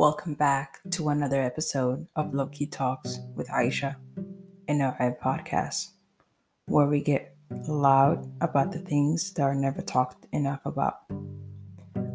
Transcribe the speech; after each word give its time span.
Welcome 0.00 0.32
back 0.32 0.80
to 0.92 1.10
another 1.10 1.42
episode 1.42 2.06
of 2.16 2.32
Loki 2.32 2.64
Talks 2.64 3.18
with 3.34 3.48
Aisha 3.48 3.96
in 4.66 4.80
our 4.80 4.96
podcast, 5.22 5.88
where 6.64 6.86
we 6.86 7.02
get 7.02 7.36
loud 7.68 8.26
about 8.40 8.72
the 8.72 8.78
things 8.78 9.30
that 9.34 9.42
are 9.42 9.54
never 9.54 9.82
talked 9.82 10.24
enough 10.32 10.62
about. 10.64 11.00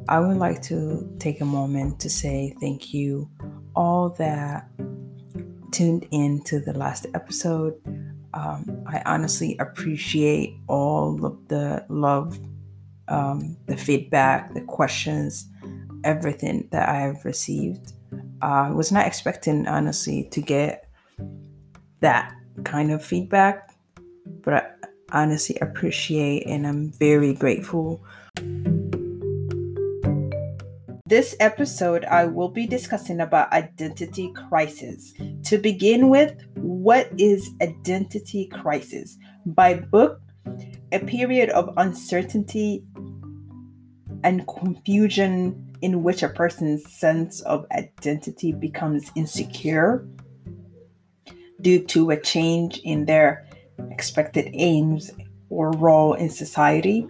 I 0.09 0.19
would 0.19 0.37
like 0.37 0.63
to 0.63 1.07
take 1.19 1.41
a 1.41 1.45
moment 1.45 1.99
to 1.99 2.09
say 2.09 2.55
thank 2.59 2.91
you 2.91 3.29
all 3.75 4.09
that 4.17 4.67
tuned 5.71 6.07
in 6.09 6.41
to 6.45 6.59
the 6.59 6.73
last 6.73 7.05
episode. 7.13 7.75
Um, 8.33 8.83
I 8.87 9.03
honestly 9.05 9.57
appreciate 9.59 10.57
all 10.65 11.23
of 11.23 11.47
the 11.49 11.85
love, 11.89 12.39
um, 13.09 13.57
the 13.67 13.77
feedback, 13.77 14.55
the 14.55 14.61
questions, 14.61 15.47
everything 16.05 16.69
that 16.71 16.87
I 16.87 16.95
have 17.01 17.25
received. 17.25 17.91
Uh, 18.41 18.67
I 18.67 18.71
was 18.71 18.91
not 18.91 19.05
expecting, 19.05 19.67
honestly, 19.67 20.29
to 20.31 20.41
get 20.41 20.87
that 21.99 22.33
kind 22.63 22.91
of 22.91 23.03
feedback, 23.03 23.75
but 24.41 24.77
I 25.11 25.23
honestly 25.23 25.57
appreciate 25.61 26.45
and 26.47 26.65
I'm 26.65 26.91
very 26.93 27.33
grateful. 27.33 28.05
This 31.07 31.35
episode, 31.39 32.05
I 32.05 32.25
will 32.25 32.49
be 32.49 32.65
discussing 32.65 33.19
about 33.19 33.51
identity 33.51 34.31
crisis. 34.49 35.13
To 35.43 35.57
begin 35.57 36.09
with, 36.09 36.35
what 36.55 37.09
is 37.17 37.51
identity 37.61 38.47
crisis? 38.47 39.17
By 39.45 39.75
book, 39.75 40.19
a 40.91 40.99
period 40.99 41.49
of 41.51 41.73
uncertainty 41.77 42.83
and 44.23 44.47
confusion 44.47 45.64
in 45.81 46.03
which 46.03 46.23
a 46.23 46.29
person's 46.29 46.91
sense 46.91 47.41
of 47.41 47.65
identity 47.71 48.51
becomes 48.51 49.11
insecure 49.15 50.07
due 51.61 51.83
to 51.85 52.11
a 52.11 52.19
change 52.19 52.79
in 52.83 53.05
their 53.05 53.45
expected 53.91 54.49
aims 54.53 55.11
or 55.49 55.71
role 55.71 56.13
in 56.13 56.29
society? 56.29 57.07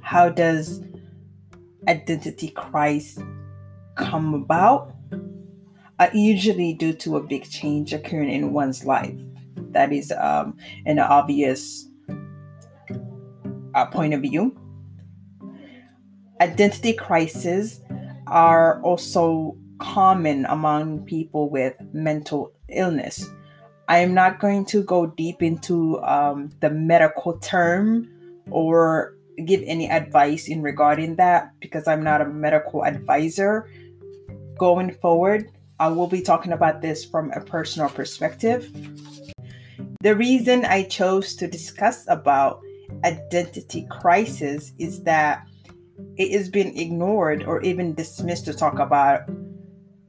How 0.00 0.28
does 0.28 0.82
identity 1.86 2.48
crisis 2.48 3.22
come 3.94 4.34
about? 4.34 4.94
Uh, 5.98 6.08
usually 6.14 6.72
due 6.74 6.92
to 6.92 7.16
a 7.16 7.22
big 7.22 7.48
change 7.50 7.92
occurring 7.92 8.30
in 8.30 8.52
one's 8.52 8.84
life. 8.84 9.18
That 9.72 9.92
is 9.92 10.12
um, 10.12 10.56
an 10.86 10.98
obvious 10.98 11.88
uh, 13.74 13.86
point 13.86 14.14
of 14.14 14.22
view. 14.22 14.56
Identity 16.40 16.92
crises 16.92 17.80
are 18.26 18.80
also 18.82 19.56
common 19.78 20.44
among 20.46 21.04
people 21.04 21.50
with 21.50 21.74
mental 21.92 22.52
illness. 22.68 23.26
I 23.88 23.98
am 23.98 24.12
not 24.12 24.38
going 24.38 24.66
to 24.66 24.82
go 24.82 25.06
deep 25.06 25.42
into 25.42 26.00
um, 26.02 26.50
the 26.60 26.70
medical 26.70 27.38
term 27.38 28.08
or 28.50 29.14
give 29.44 29.62
any 29.64 29.90
advice 29.90 30.46
in 30.46 30.62
regarding 30.62 31.16
that 31.16 31.58
because 31.60 31.88
I'm 31.88 32.04
not 32.04 32.20
a 32.20 32.26
medical 32.26 32.84
advisor. 32.84 33.68
Going 34.58 34.92
forward, 34.94 35.50
I 35.80 35.88
will 35.88 36.08
be 36.08 36.20
talking 36.20 36.52
about 36.52 36.82
this 36.82 37.04
from 37.04 37.30
a 37.32 37.40
personal 37.40 37.88
perspective. 37.88 38.70
The 40.02 40.14
reason 40.14 40.64
I 40.64 40.82
chose 40.84 41.34
to 41.36 41.48
discuss 41.48 42.04
about 42.08 42.60
identity 43.04 43.86
crisis 43.90 44.72
is 44.78 45.02
that 45.04 45.47
it 46.16 46.52
being 46.52 46.76
ignored 46.76 47.44
or 47.44 47.62
even 47.62 47.94
dismissed 47.94 48.44
to 48.46 48.54
talk 48.54 48.78
about 48.78 49.22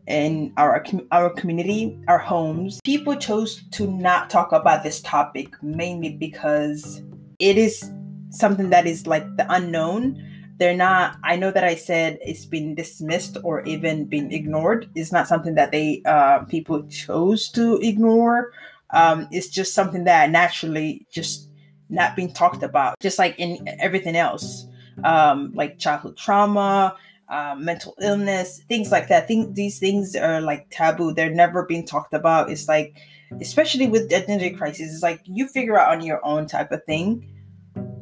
in 0.08 0.52
our 0.58 0.84
our 1.12 1.30
community, 1.30 1.98
our 2.08 2.18
homes. 2.18 2.82
People 2.84 3.16
chose 3.16 3.62
to 3.72 3.88
not 3.88 4.30
talk 4.30 4.52
about 4.52 4.84
this 4.84 5.02
topic 5.02 5.54
mainly 5.62 6.10
because 6.10 7.04
it 7.38 7.58
is 7.58 7.92
something 8.32 8.72
that 8.72 8.88
is 8.88 9.06
like 9.08 9.24
the 9.38 9.46
unknown. 9.54 10.26
They're 10.58 10.76
not. 10.76 11.18
I 11.24 11.36
know 11.36 11.52
that 11.52 11.64
I 11.64 11.76
said 11.76 12.18
it's 12.22 12.46
been 12.46 12.76
dismissed 12.76 13.38
or 13.44 13.62
even 13.64 14.06
been 14.06 14.32
ignored. 14.32 14.90
It's 14.96 15.12
not 15.12 15.28
something 15.28 15.56
that 15.56 15.72
they 15.72 16.02
uh, 16.06 16.40
people 16.46 16.84
chose 16.88 17.50
to 17.52 17.78
ignore. 17.78 18.52
Um, 18.92 19.28
it's 19.32 19.48
just 19.48 19.76
something 19.76 20.06
that 20.06 20.32
naturally 20.32 21.06
just 21.12 21.50
not 21.90 22.16
being 22.16 22.34
talked 22.34 22.64
about, 22.64 23.00
just 23.00 23.20
like 23.20 23.36
in 23.38 23.70
everything 23.80 24.16
else 24.16 24.66
um, 25.04 25.52
like 25.54 25.80
childhood 25.80 26.18
trauma, 26.18 26.96
uh, 27.30 27.56
mental 27.58 27.96
illness, 28.02 28.64
things 28.68 28.92
like 28.92 29.08
that. 29.08 29.28
Think 29.28 29.56
these 29.56 29.80
things 29.80 30.16
are 30.16 30.42
like 30.42 30.68
taboo. 30.72 31.14
They're 31.14 31.34
never 31.34 31.66
being 31.66 31.86
talked 31.86 32.14
about. 32.14 32.50
It's 32.50 32.68
like, 32.68 32.96
especially 33.40 33.88
with 33.88 34.12
identity 34.12 34.52
crisis, 34.52 34.94
it's 34.94 35.04
like 35.04 35.22
you 35.26 35.48
figure 35.48 35.78
out 35.78 35.96
on 35.96 36.02
your 36.04 36.26
own 36.26 36.48
type 36.48 36.72
of 36.72 36.84
thing. 36.86 37.28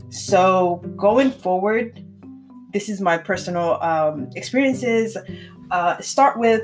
So 0.09 0.77
going 0.95 1.31
forward, 1.31 2.03
this 2.71 2.89
is 2.89 3.01
my 3.01 3.17
personal 3.17 3.81
um, 3.81 4.29
experiences. 4.35 5.17
Uh, 5.71 5.99
start 5.99 6.39
with, 6.39 6.61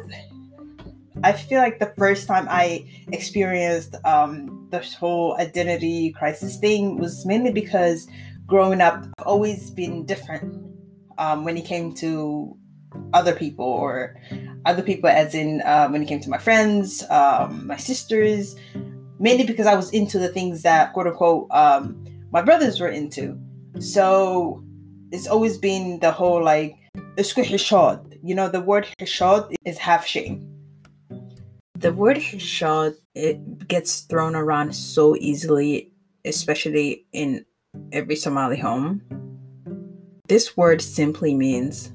I 1.24 1.34
feel 1.34 1.60
like 1.60 1.80
the 1.80 1.94
first 1.98 2.28
time 2.28 2.48
I 2.50 2.88
experienced 3.12 3.96
um, 4.06 4.68
this 4.72 4.94
whole 4.94 5.36
identity 5.40 6.12
crisis 6.12 6.58
thing 6.58 6.98
was 6.98 7.26
mainly 7.26 7.52
because 7.52 8.08
growing 8.46 8.82
up 8.82 9.06
always 9.26 9.70
been 9.72 10.06
different 10.06 10.54
um, 11.18 11.44
when 11.44 11.58
it 11.58 11.66
came 11.66 11.94
to 11.94 12.58
other 13.14 13.34
people 13.34 13.66
or 13.66 14.16
other 14.66 14.84
people 14.84 15.10
as 15.10 15.34
in 15.34 15.62
uh, 15.62 15.88
when 15.90 16.02
it 16.04 16.08
came 16.08 16.20
to 16.20 16.30
my 16.30 16.38
friends 16.38 17.04
um, 17.10 17.66
my 17.68 17.78
sisters 17.78 18.56
mainly 19.20 19.44
because 19.46 19.66
i 19.66 19.76
was 19.76 19.92
into 19.92 20.20
the 20.20 20.30
things 20.30 20.62
that 20.62 20.94
quote 20.94 21.08
unquote 21.08 21.48
um, 21.52 22.04
my 22.34 22.42
brothers 22.42 22.82
were 22.82 22.90
into. 22.90 23.40
So 23.80 24.64
it's 25.12 25.28
always 25.28 25.58
been 25.58 26.00
the 26.00 26.12
whole 26.12 26.44
like 26.44 26.76
you 27.16 28.36
know 28.36 28.50
the 28.50 28.62
word 28.66 28.88
hishod 29.00 29.54
is 29.64 29.78
half 29.78 30.06
shame. 30.06 30.50
The 31.76 31.94
word 31.94 32.18
hishod 32.18 32.96
it 33.14 33.68
gets 33.68 34.02
thrown 34.02 34.36
around 34.36 34.74
so 34.76 35.16
easily 35.16 35.92
especially 36.26 37.06
in 37.14 37.46
every 37.94 38.16
Somali 38.16 38.58
home. 38.58 39.02
This 40.28 40.58
word 40.58 40.82
simply 40.82 41.34
means 41.36 41.94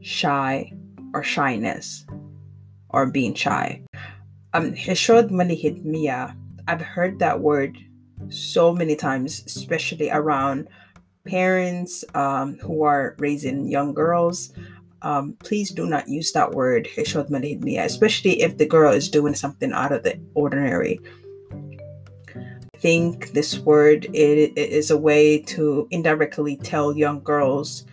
shy 0.00 0.72
or 1.14 1.22
shyness 1.22 2.04
or 2.88 3.06
being 3.06 3.34
shy. 3.34 3.82
Um, 4.52 4.72
Hishod 4.72 5.30
Malihid 5.30 5.84
Mia, 5.84 6.36
I've 6.66 6.82
heard 6.82 7.20
that 7.20 7.40
word 7.40 7.78
so 8.28 8.74
many 8.74 8.96
times, 8.96 9.44
especially 9.46 10.10
around 10.10 10.68
parents 11.24 12.04
um, 12.14 12.58
who 12.58 12.82
are 12.82 13.14
raising 13.18 13.68
young 13.68 13.94
girls. 13.94 14.52
Um, 15.02 15.36
please 15.44 15.70
do 15.70 15.86
not 15.86 16.08
use 16.08 16.32
that 16.32 16.50
word, 16.50 16.88
Mia, 17.62 17.84
especially 17.84 18.42
if 18.42 18.58
the 18.58 18.66
girl 18.66 18.92
is 18.92 19.08
doing 19.08 19.34
something 19.34 19.72
out 19.72 19.92
of 19.92 20.02
the 20.02 20.20
ordinary 20.34 21.00
think 22.76 23.32
this 23.32 23.58
word 23.58 24.06
it, 24.06 24.52
it 24.56 24.70
is 24.70 24.90
a 24.90 24.96
way 24.96 25.38
to 25.38 25.86
indirectly 25.90 26.56
tell 26.56 26.96
young 26.96 27.22
girls 27.22 27.84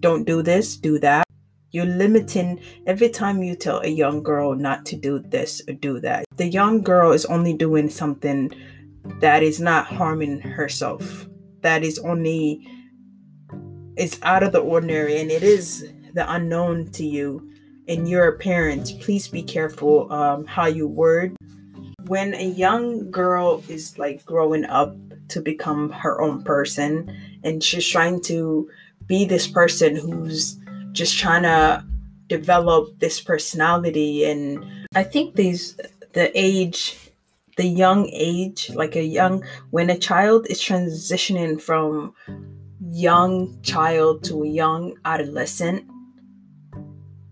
don't 0.00 0.24
do 0.24 0.42
this 0.42 0.76
do 0.76 0.98
that. 0.98 1.24
You're 1.72 1.86
limiting 1.86 2.60
every 2.86 3.10
time 3.10 3.42
you 3.42 3.54
tell 3.54 3.80
a 3.80 3.88
young 3.88 4.22
girl 4.22 4.56
not 4.56 4.84
to 4.86 4.96
do 4.96 5.20
this 5.20 5.62
or 5.68 5.74
do 5.74 6.00
that. 6.00 6.24
The 6.36 6.48
young 6.48 6.82
girl 6.82 7.12
is 7.12 7.24
only 7.26 7.52
doing 7.52 7.88
something 7.88 8.50
that 9.20 9.42
is 9.42 9.60
not 9.60 9.86
harming 9.86 10.40
herself. 10.40 11.28
That 11.60 11.84
is 11.84 11.98
only 12.00 12.66
it's 13.96 14.18
out 14.22 14.42
of 14.42 14.52
the 14.52 14.60
ordinary 14.60 15.20
and 15.20 15.30
it 15.30 15.42
is 15.42 15.92
the 16.14 16.32
unknown 16.32 16.90
to 16.92 17.04
you 17.04 17.46
and 17.86 18.08
you're 18.08 18.28
a 18.28 18.38
parent 18.38 18.94
please 19.00 19.28
be 19.28 19.42
careful 19.42 20.10
um, 20.12 20.46
how 20.46 20.66
you 20.66 20.86
word 20.86 21.36
when 22.10 22.34
a 22.34 22.42
young 22.42 23.08
girl 23.12 23.62
is 23.68 23.96
like 23.96 24.24
growing 24.24 24.64
up 24.64 24.96
to 25.28 25.40
become 25.40 25.90
her 25.90 26.20
own 26.20 26.42
person 26.42 27.08
and 27.44 27.62
she's 27.62 27.86
trying 27.86 28.20
to 28.20 28.68
be 29.06 29.24
this 29.24 29.46
person 29.46 29.94
who's 29.94 30.58
just 30.90 31.16
trying 31.16 31.44
to 31.44 31.84
develop 32.26 32.98
this 32.98 33.20
personality 33.20 34.24
and 34.24 34.64
i 34.96 35.04
think 35.04 35.36
these 35.36 35.76
the 36.14 36.26
age 36.34 36.98
the 37.56 37.66
young 37.84 38.08
age 38.12 38.68
like 38.74 38.96
a 38.96 39.04
young 39.04 39.44
when 39.70 39.88
a 39.88 39.96
child 39.96 40.48
is 40.50 40.60
transitioning 40.60 41.62
from 41.62 42.12
young 42.90 43.56
child 43.62 44.24
to 44.24 44.42
a 44.42 44.48
young 44.48 44.96
adolescent 45.04 45.84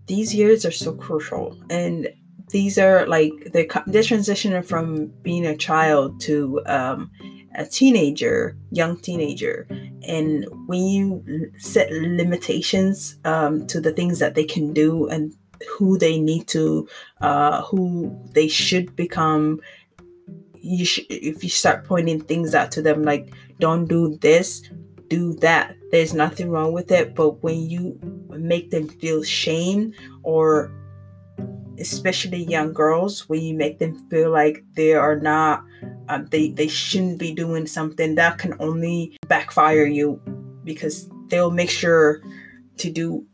these 0.09 0.33
years 0.33 0.65
are 0.65 0.71
so 0.71 0.91
crucial. 0.91 1.55
And 1.69 2.09
these 2.49 2.77
are 2.77 3.05
like 3.07 3.31
they're, 3.53 3.67
they're 3.87 4.03
transitioning 4.03 4.65
from 4.65 5.07
being 5.21 5.45
a 5.45 5.57
child 5.57 6.19
to 6.21 6.61
um, 6.65 7.11
a 7.55 7.65
teenager, 7.65 8.57
young 8.71 8.97
teenager. 8.99 9.67
And 10.07 10.45
when 10.67 10.85
you 10.85 11.51
set 11.57 11.91
limitations 11.91 13.17
um, 13.25 13.67
to 13.67 13.79
the 13.79 13.91
things 13.91 14.19
that 14.19 14.35
they 14.35 14.45
can 14.45 14.73
do 14.73 15.07
and 15.07 15.35
who 15.67 15.97
they 15.97 16.19
need 16.19 16.47
to, 16.47 16.87
uh, 17.21 17.61
who 17.63 18.17
they 18.31 18.47
should 18.47 18.95
become. 18.95 19.59
You 20.61 20.85
should, 20.85 21.05
if 21.09 21.43
you 21.43 21.49
start 21.49 21.85
pointing 21.85 22.21
things 22.21 22.53
out 22.53 22.71
to 22.73 22.81
them, 22.81 23.03
like 23.03 23.33
don't 23.59 23.87
do 23.87 24.17
this, 24.17 24.69
do 25.07 25.33
that. 25.35 25.75
There's 25.91 26.13
nothing 26.13 26.49
wrong 26.49 26.73
with 26.73 26.91
it. 26.91 27.15
But 27.15 27.43
when 27.43 27.69
you 27.69 27.99
make 28.29 28.71
them 28.71 28.87
feel 28.87 29.23
shame 29.23 29.93
or 30.23 30.71
especially 31.79 32.43
young 32.43 32.73
girls 32.73 33.27
when 33.29 33.41
you 33.41 33.55
make 33.55 33.79
them 33.79 33.95
feel 34.09 34.31
like 34.31 34.63
they 34.73 34.93
are 34.93 35.19
not 35.19 35.63
um, 36.09 36.25
they 36.27 36.49
they 36.49 36.67
shouldn't 36.67 37.19
be 37.19 37.33
doing 37.33 37.67
something 37.67 38.15
that 38.15 38.37
can 38.37 38.53
only 38.59 39.17
backfire 39.27 39.85
you 39.85 40.21
because 40.63 41.09
they'll 41.27 41.51
make 41.51 41.69
sure 41.69 42.21
to 42.77 42.89
do 42.89 43.25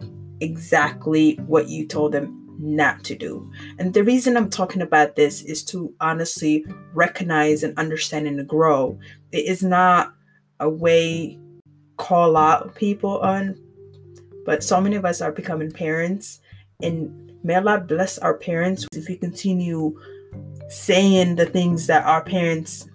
exactly 0.42 1.36
what 1.48 1.70
you 1.70 1.88
told 1.88 2.12
them 2.12 2.42
not 2.60 3.04
to 3.04 3.16
do. 3.16 3.50
And 3.80 3.94
the 3.94 4.04
reason 4.04 4.38
I'm 4.38 4.50
talking 4.50 4.82
about 4.82 5.16
this 5.16 5.42
is 5.44 5.64
to 5.66 5.94
honestly 6.00 6.66
recognize 6.94 7.64
and 7.64 7.78
understand 7.78 8.28
and 8.28 8.48
grow. 8.48 8.98
It 9.32 9.46
is 9.46 9.64
not 9.64 10.14
a 10.60 10.70
way 10.70 11.40
call 11.98 12.38
out 12.38 12.76
people 12.76 13.20
on, 13.20 13.58
but 14.46 14.64
so 14.64 14.80
many 14.80 14.96
of 14.96 15.06
us 15.06 15.22
are 15.22 15.32
becoming 15.32 15.72
parents 15.72 16.40
and 16.82 17.25
May 17.46 17.54
Allah 17.54 17.80
bless 17.80 18.18
our 18.18 18.34
parents. 18.34 18.88
If 18.92 19.08
we 19.08 19.18
continue 19.18 19.96
saying 20.68 21.36
the 21.36 21.46
things 21.46 21.86
that 21.86 22.04
our 22.04 22.24
parents 22.24 22.90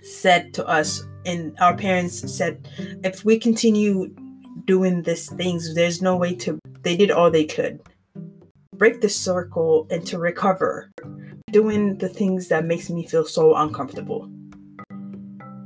said 0.00 0.54
to 0.54 0.66
us 0.66 1.04
and 1.26 1.54
our 1.60 1.76
parents 1.76 2.34
said 2.34 2.66
if 3.04 3.26
we 3.26 3.38
continue 3.38 4.08
doing 4.64 5.02
these 5.02 5.30
things 5.34 5.74
there's 5.74 6.00
no 6.00 6.16
way 6.16 6.34
to 6.34 6.58
they 6.80 6.96
did 6.96 7.10
all 7.10 7.30
they 7.30 7.44
could. 7.44 7.78
Break 8.72 9.02
the 9.02 9.10
circle 9.10 9.86
and 9.90 10.04
to 10.06 10.18
recover. 10.18 10.90
Doing 11.50 11.98
the 11.98 12.08
things 12.08 12.48
that 12.48 12.64
makes 12.64 12.88
me 12.88 13.06
feel 13.06 13.26
so 13.26 13.54
uncomfortable. 13.54 14.30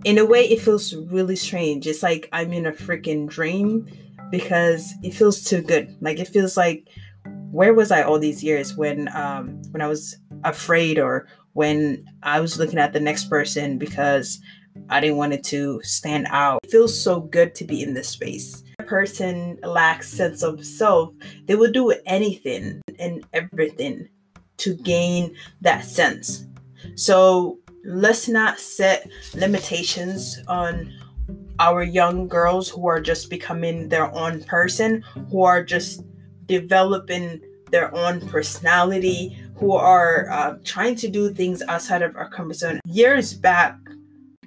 In 0.05 0.19
a 0.19 0.27
way 0.27 0.43
it 0.43 0.61
feels 0.61 0.93
really 0.93 1.37
strange. 1.37 1.87
It's 1.87 2.03
like 2.03 2.29
i'm 2.33 2.53
in 2.53 2.67
a 2.67 2.73
freaking 2.73 3.29
dream 3.29 3.87
because 4.33 4.93
it 5.05 5.15
feels 5.15 5.45
too 5.45 5.63
good. 5.63 5.97
Like 6.01 6.19
it 6.19 6.27
feels 6.27 6.57
like 6.57 6.89
where 7.57 7.73
was 7.73 7.91
I 7.91 8.03
all 8.03 8.19
these 8.19 8.45
years 8.45 8.77
when 8.77 9.09
um, 9.17 9.63
when 9.71 9.81
I 9.81 9.87
was 9.87 10.19
afraid 10.45 10.99
or 10.99 11.27
when 11.55 12.05
I 12.23 12.39
was 12.39 12.59
looking 12.59 12.79
at 12.79 12.93
the 12.93 13.01
next 13.01 13.31
person 13.31 13.79
because 13.79 14.39
I 14.91 15.01
didn't 15.01 15.17
want 15.17 15.33
it 15.33 15.43
to 15.45 15.81
stand 15.83 16.27
out. 16.29 16.61
It 16.65 16.71
feels 16.71 17.03
so 17.03 17.21
good 17.21 17.55
to 17.55 17.65
be 17.65 17.83
in 17.83 17.95
this 17.95 18.11
space. 18.11 18.63
A 18.79 18.83
person 18.83 19.59
lacks 19.63 20.11
sense 20.11 20.43
of 20.43 20.67
self, 20.67 21.15
they 21.47 21.55
will 21.55 21.73
do 21.73 21.95
anything 22.05 22.83
and 22.99 23.25
everything 23.33 24.11
to 24.59 24.75
gain 24.75 25.35
that 25.63 25.87
sense. 25.87 26.45
So 26.95 27.59
let's 27.87 28.29
not 28.29 28.61
set 28.61 29.09
limitations 29.35 30.43
on 30.47 30.93
our 31.59 31.83
young 31.83 32.29
girls 32.29 32.69
who 32.69 32.87
are 32.87 33.01
just 33.01 33.31
becoming 33.31 33.89
their 33.89 34.15
own 34.15 34.45
person, 34.45 35.03
who 35.31 35.43
are 35.43 35.65
just 35.65 36.03
developing 36.47 37.41
their 37.71 37.95
own 37.95 38.21
personality, 38.29 39.37
who 39.57 39.73
are 39.73 40.29
uh, 40.31 40.57
trying 40.65 40.95
to 40.97 41.09
do 41.09 41.33
things 41.33 41.63
outside 41.63 42.03
of 42.03 42.15
our 42.17 42.29
comfort 42.29 42.55
zone. 42.55 42.81
Years 42.87 43.35
back, 43.35 43.77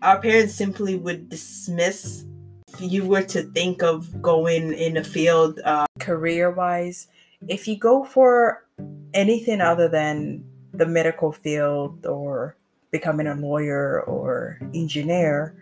our 0.02 0.22
parents 0.22 0.54
simply 0.54 0.96
would 0.96 1.30
dismiss 1.30 2.26
if 2.74 2.82
you 2.82 3.06
were 3.06 3.24
to 3.24 3.44
think 3.44 3.84
of 3.84 4.22
going 4.22 4.74
in 4.74 4.98
a 4.98 5.04
field 5.04 5.60
uh, 5.66 5.86
career 6.00 6.52
wise. 6.52 7.08
If 7.48 7.68
you 7.68 7.78
go 7.78 8.04
for 8.04 8.66
anything 9.14 9.62
other 9.62 9.88
than 9.88 10.44
the 10.74 10.86
medical 10.86 11.32
field 11.32 12.06
or 12.06 12.56
becoming 12.92 13.28
a 13.28 13.36
lawyer 13.36 14.02
or 14.02 14.60
engineer, 14.74 15.56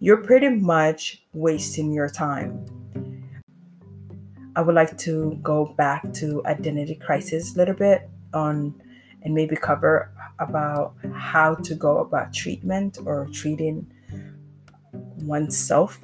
you're 0.00 0.22
pretty 0.22 0.48
much 0.48 1.22
wasting 1.32 1.92
your 1.92 2.08
time. 2.08 2.64
I 4.58 4.60
would 4.60 4.74
like 4.74 4.98
to 4.98 5.38
go 5.40 5.66
back 5.66 6.12
to 6.14 6.44
identity 6.44 6.96
crisis 6.96 7.54
a 7.54 7.58
little 7.58 7.76
bit 7.76 8.10
on 8.34 8.74
and 9.22 9.32
maybe 9.32 9.54
cover 9.54 10.10
about 10.40 10.94
how 11.14 11.54
to 11.54 11.76
go 11.76 11.98
about 11.98 12.34
treatment 12.34 12.98
or 13.06 13.28
treating 13.32 13.86
oneself. 15.18 16.00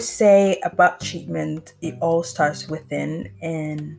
Say 0.00 0.60
about 0.64 0.98
treatment, 0.98 1.74
it 1.80 1.94
all 2.00 2.24
starts 2.24 2.66
within 2.66 3.30
and 3.40 3.96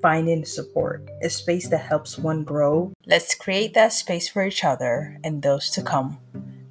finding 0.00 0.46
support, 0.46 1.06
a 1.20 1.28
space 1.28 1.68
that 1.68 1.82
helps 1.82 2.18
one 2.18 2.42
grow. 2.42 2.90
Let's 3.04 3.34
create 3.34 3.74
that 3.74 3.92
space 3.92 4.30
for 4.30 4.46
each 4.46 4.64
other 4.64 5.18
and 5.22 5.42
those 5.42 5.68
to 5.72 5.82
come. 5.82 6.20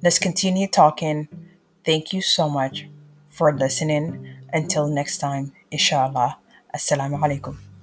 Let's 0.02 0.18
continue 0.18 0.66
talking. 0.66 1.28
Thank 1.84 2.12
you 2.12 2.22
so 2.22 2.50
much 2.50 2.88
for 3.28 3.52
listening. 3.52 4.30
Until 4.52 4.86
next 4.86 5.18
time, 5.18 5.52
إن 5.74 5.78
شاء 5.78 6.06
الله. 6.06 6.36
السلام 6.74 7.24
عليكم. 7.24 7.73